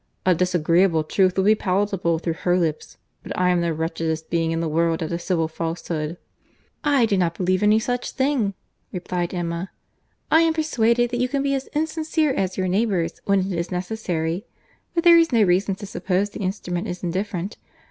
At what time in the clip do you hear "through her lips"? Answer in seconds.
2.17-2.97